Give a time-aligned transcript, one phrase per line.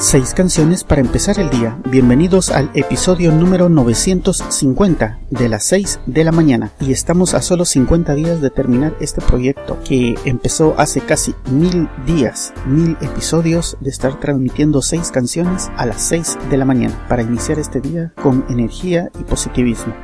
[0.00, 1.76] Seis canciones para empezar el día.
[1.84, 6.70] Bienvenidos al episodio número 950 de las 6 de la mañana.
[6.80, 11.86] Y estamos a solo 50 días de terminar este proyecto que empezó hace casi mil
[12.06, 17.20] días, mil episodios de estar transmitiendo seis canciones a las 6 de la mañana para
[17.20, 19.94] iniciar este día con energía y positivismo.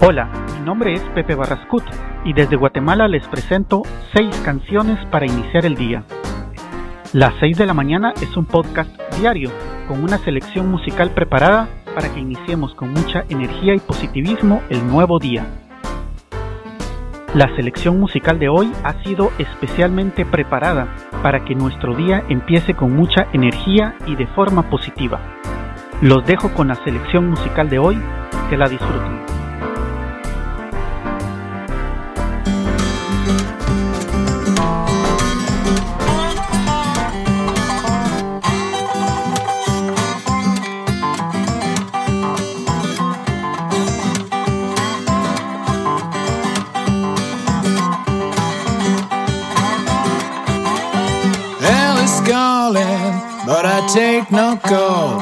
[0.00, 1.84] Hola, mi nombre es Pepe Barrascut
[2.24, 3.82] y desde Guatemala les presento
[4.14, 6.06] seis canciones para iniciar el día.
[7.14, 9.50] Las 6 de la mañana es un podcast diario
[9.88, 15.18] con una selección musical preparada para que iniciemos con mucha energía y positivismo el nuevo
[15.18, 15.46] día.
[17.32, 22.94] La selección musical de hoy ha sido especialmente preparada para que nuestro día empiece con
[22.94, 25.18] mucha energía y de forma positiva.
[26.02, 27.98] Los dejo con la selección musical de hoy,
[28.50, 29.37] que la disfruten.
[55.08, 55.20] Call.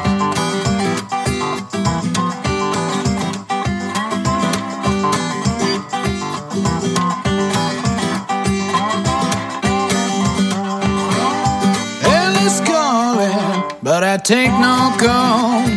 [12.02, 15.75] Hell is calling, but I take no calls.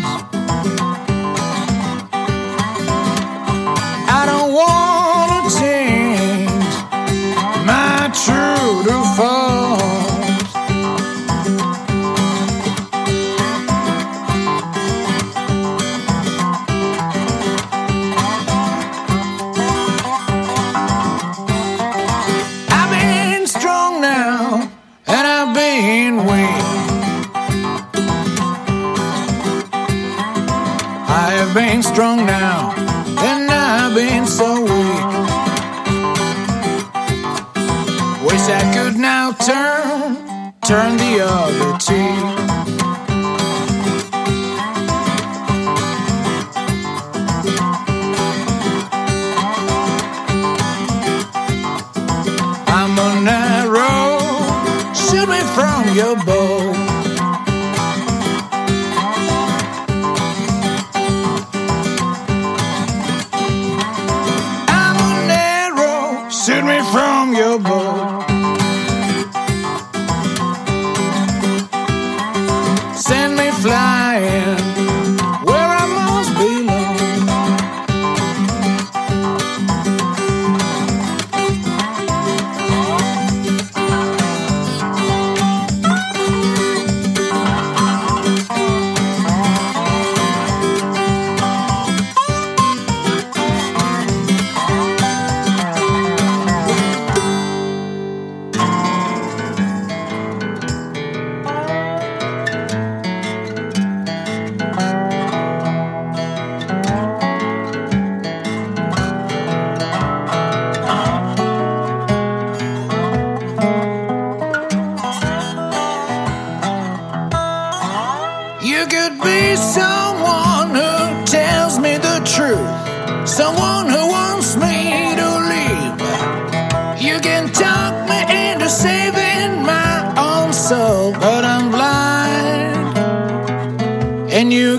[38.90, 40.16] Wish could now turn,
[40.66, 42.26] turn the other cheek.
[52.68, 56.16] I'm on that road, shoot me from your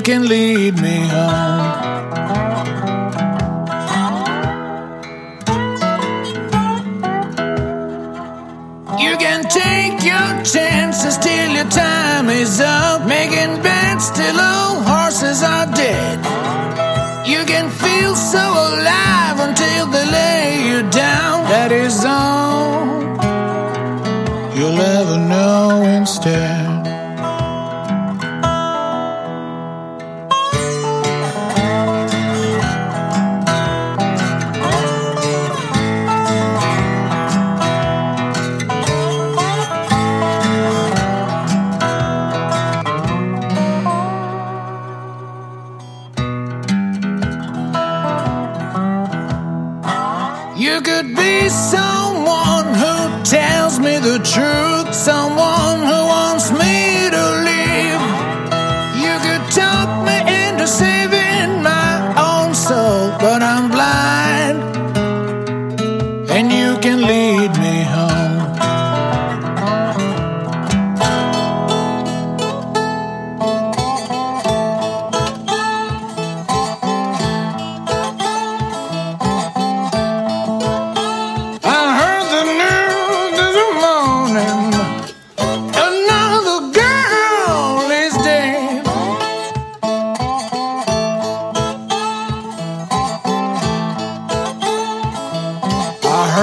[0.00, 0.06] boat.
[0.06, 1.90] can lead me home.
[8.98, 14.49] You can take your chances till your time is up, making bets till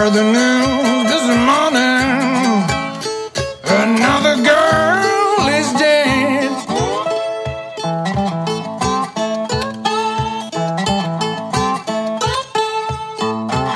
[0.06, 2.64] news this morning.
[3.66, 6.52] Another girl is dead.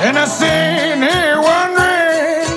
[0.05, 2.49] And I sit here wondering,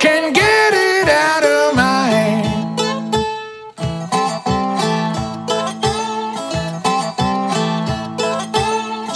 [0.00, 2.44] can't get it out of my head.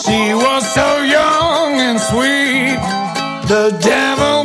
[0.04, 1.35] She was so young
[2.10, 2.78] sweet.
[3.48, 4.35] The devil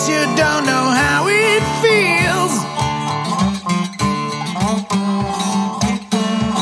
[0.00, 2.54] guess you don't know how it feels.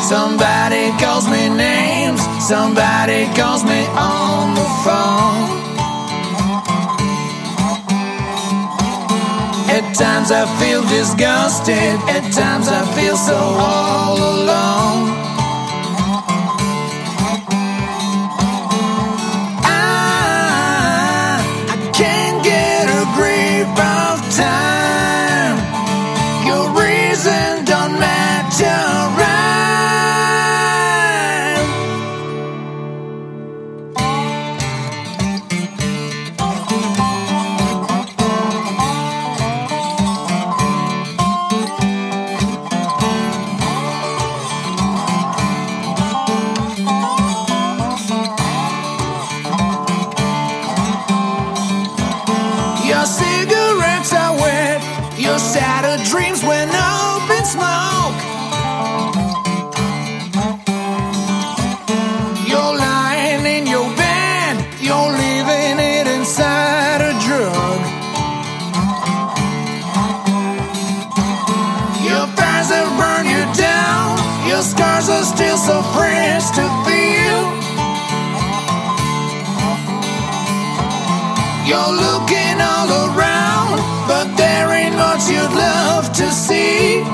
[0.09, 5.59] Somebody calls me names, somebody calls me on the phone.
[9.71, 15.18] At times I feel disgusted, at times I feel so all alone.
[74.59, 77.43] Your scars are still so fresh to feel.
[81.69, 87.05] You're looking all around, but there ain't much you'd love to see.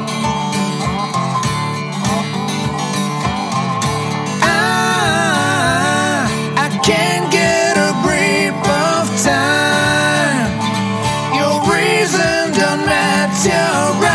[4.40, 6.24] I,
[6.64, 8.56] I can't get a grip
[8.88, 10.48] of time.
[11.36, 14.13] Your reason don't matter,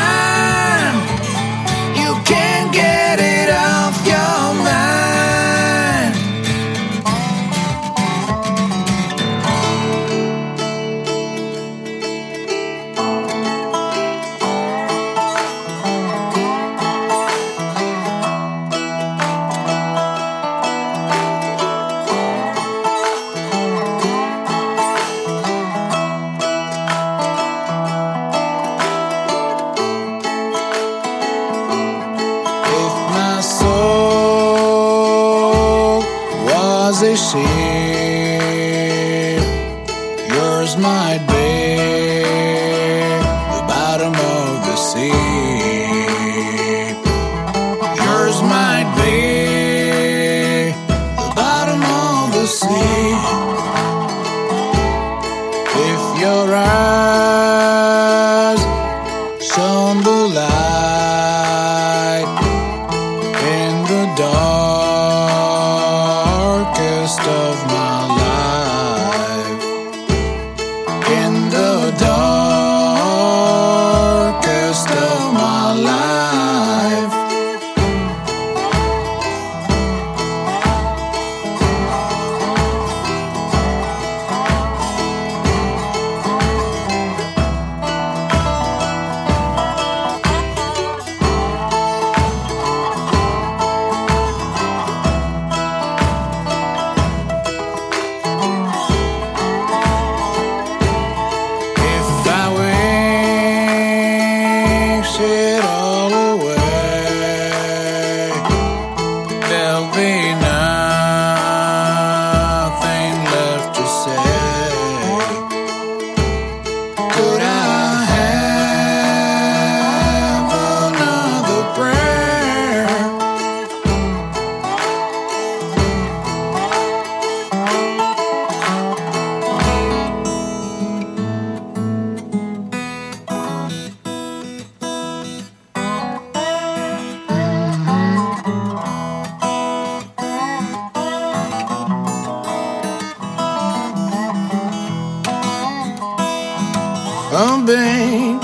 [147.69, 148.41] babe,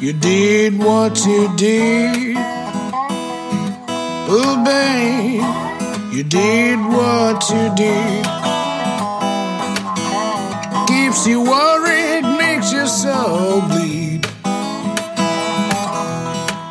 [0.00, 2.36] you did what you did.
[4.36, 8.24] Oh, babe, you did what you did.
[10.86, 14.22] Keeps you worried, makes your soul bleed.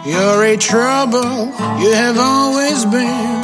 [0.06, 1.36] You're a trouble,
[1.82, 3.44] you have always been.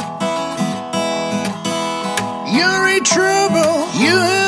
[2.56, 4.39] You're a trouble, you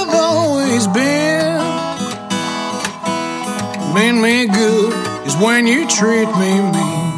[4.23, 7.13] me good is when you treat me mean.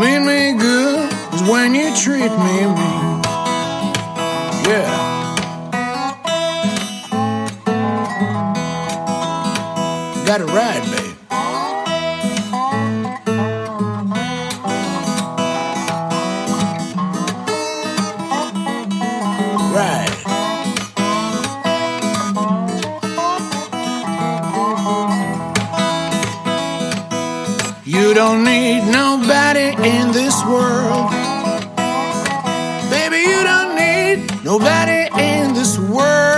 [0.00, 3.22] Mean me good is when you treat me mean.
[4.64, 5.04] Yeah.
[10.24, 10.97] Got it right, babe.
[34.48, 36.37] Nobody in this world.